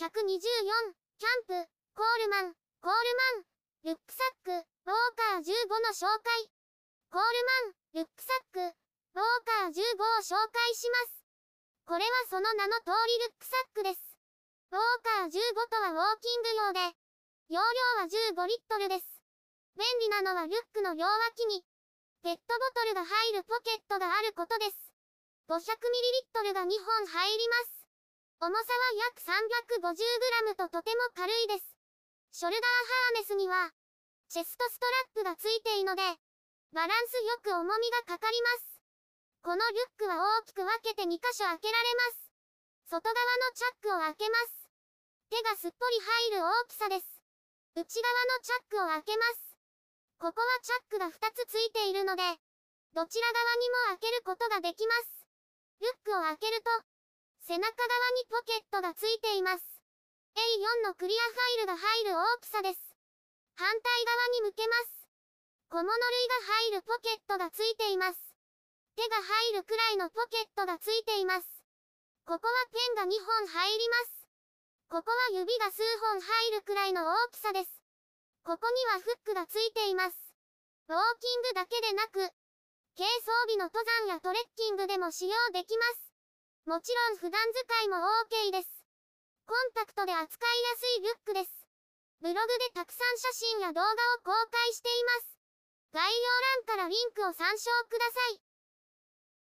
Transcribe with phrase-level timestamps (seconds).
[0.00, 3.12] 124、キャンプ、コールマン、コール
[3.84, 6.48] マン、ルックサック、ウォーカー15の紹介。
[7.12, 7.44] コール
[7.92, 11.20] マン、ルックサック、ウォーカー15を紹介します。
[11.84, 14.00] これはその名の通りルックサックです。
[14.72, 16.80] ウォーカー15とはウォーキング用で、
[17.52, 19.04] 容量は15リットルです。
[19.76, 21.60] 便利なのはリュックの両脇に、
[22.24, 24.80] ペットボトルが入るポケットがあることです。
[25.52, 27.79] 500ml が2本入ります。
[28.40, 28.56] 重さは
[29.12, 29.20] 約
[29.84, 31.76] 350g ととても軽いです。
[32.32, 33.68] ショルダーハーネスには、
[34.32, 34.88] チェストスト
[35.20, 36.00] ラップがついているので、
[36.72, 38.80] バランスよく重みがかかります。
[39.44, 42.32] このリュックは大きく分けて2箇所開けられます。
[42.88, 44.72] 外側のチャックを開けます。
[45.28, 46.00] 手がすっぽり
[46.32, 47.20] 入る大きさです。
[47.76, 49.52] 内側のチャックを開けます。
[50.16, 52.24] ここはチャックが2つついているので、
[52.96, 55.28] どちら側にも開けることができます。
[55.84, 56.72] リュックを開けると、
[57.50, 57.74] 背中側
[58.14, 59.66] にポケットがついています。
[60.38, 62.78] A4 のクリアファイルが入る大きさです。
[63.58, 65.10] 反対側に向けます。
[65.66, 68.22] 小物類が入るポケットがついています。
[68.94, 71.50] 手が入るくらいのポケットがついています。
[72.22, 74.30] ここはペンが2本入ります。
[74.86, 77.82] ここは指が数本入るくらいの大きさです。
[78.46, 80.14] ここにはフックがついています。
[80.86, 82.30] ウォーキングだけでなく、
[82.94, 86.09] 軽装備の登山やトレッキングでも使用できます。
[86.70, 87.98] もちろん普段使いも
[88.30, 88.70] OK です。
[89.42, 91.50] コンパクトで扱いやすいリュックです。
[92.22, 95.34] ブログでたくさん写真や動画を公開しています。
[95.90, 98.49] 概要欄からリンクを参照ください。